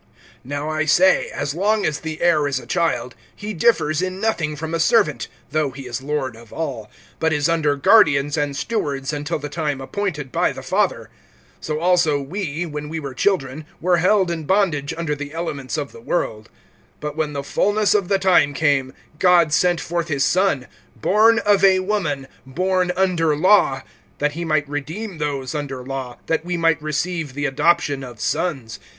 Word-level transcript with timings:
NOW 0.43 0.67
I 0.67 0.85
say, 0.85 1.27
as 1.27 1.53
long 1.53 1.85
as 1.85 1.99
the 1.99 2.23
heir 2.23 2.47
is 2.47 2.57
a 2.57 2.65
child, 2.65 3.13
he 3.35 3.53
differs 3.53 4.01
in 4.01 4.19
nothing 4.19 4.55
from 4.55 4.73
a 4.73 4.79
servant 4.79 5.27
though 5.51 5.69
he 5.69 5.83
is 5.83 6.01
lord 6.01 6.35
of 6.35 6.51
all; 6.51 6.89
(2)but 7.19 7.31
is 7.31 7.47
under 7.47 7.75
guardians 7.75 8.35
and 8.35 8.57
stewards, 8.57 9.13
until 9.13 9.37
the 9.37 9.47
time 9.47 9.79
appointed 9.79 10.31
by 10.31 10.53
the 10.53 10.63
father. 10.63 11.11
(3)So 11.61 11.79
also 11.79 12.19
we, 12.19 12.65
when 12.65 12.89
we 12.89 12.99
were 12.99 13.13
children, 13.13 13.63
were 13.79 13.97
held 13.97 14.31
in 14.31 14.45
bondage 14.45 14.91
under 14.97 15.13
the 15.13 15.29
elements[4:3] 15.29 15.77
of 15.77 15.91
the 15.91 16.01
world. 16.01 16.49
(4)But 16.99 17.15
when 17.15 17.33
the 17.33 17.43
fullness 17.43 17.93
of 17.93 18.07
the 18.07 18.17
time 18.17 18.55
came, 18.55 18.95
God 19.19 19.53
sent 19.53 19.79
forth 19.79 20.07
his 20.07 20.25
son, 20.25 20.65
born 20.99 21.37
of 21.37 21.63
a 21.63 21.77
woman, 21.77 22.27
born 22.43 22.91
under 22.97 23.35
law, 23.35 23.83
(5)that 24.19 24.31
he 24.31 24.45
might 24.45 24.67
redeem 24.67 25.19
those 25.19 25.53
under 25.53 25.85
law, 25.85 26.17
that 26.25 26.43
we 26.43 26.57
might 26.57 26.81
receive 26.81 27.35
the 27.35 27.45
adoption 27.45 28.03
of 28.03 28.19
sons. 28.19 28.79